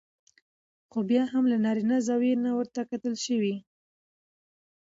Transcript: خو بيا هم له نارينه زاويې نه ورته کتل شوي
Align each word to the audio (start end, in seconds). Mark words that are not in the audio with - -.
خو 0.89 0.99
بيا 1.09 1.23
هم 1.33 1.43
له 1.51 1.57
نارينه 1.65 1.97
زاويې 2.07 2.33
نه 2.45 2.51
ورته 2.59 2.81
کتل 2.91 3.13
شوي 3.25 3.55